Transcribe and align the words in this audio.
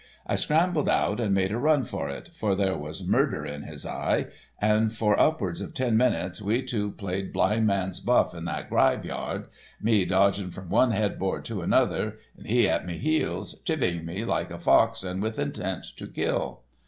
I 0.25 0.35
scrambled 0.35 0.89
out 0.89 1.19
and 1.19 1.31
made 1.31 1.51
a 1.51 1.59
run 1.59 1.83
for 1.83 2.09
it, 2.09 2.31
for 2.33 2.55
there 2.55 2.75
was 2.75 3.07
murder 3.07 3.45
in 3.45 3.61
his 3.61 3.85
eye, 3.85 4.29
and 4.59 4.91
for 4.91 5.19
upwards 5.19 5.61
of 5.61 5.75
ten 5.75 5.95
minutes 5.95 6.41
we 6.41 6.63
two 6.63 6.93
played 6.93 7.31
blindman's 7.31 7.99
buff 7.99 8.33
in 8.33 8.45
that 8.45 8.67
gryveyard, 8.67 9.45
me 9.79 10.05
dodging 10.05 10.49
from 10.49 10.69
one 10.69 10.89
headboard 10.89 11.45
to 11.45 11.61
another, 11.61 12.17
and 12.35 12.47
he 12.47 12.67
at 12.67 12.87
me 12.87 12.97
heels, 12.97 13.59
chivying 13.63 14.03
me 14.03 14.25
like 14.25 14.49
a 14.49 14.57
fox 14.57 15.03
and 15.03 15.21
with 15.21 15.37
intent 15.37 15.85
to 15.97 16.07
kill. 16.07 16.61